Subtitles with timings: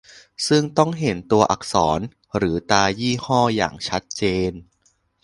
[0.47, 1.99] ซึ่งต้องเห็นตัวอักษร
[2.37, 4.51] หรือตรายี่ห้ออย่างชัดเจน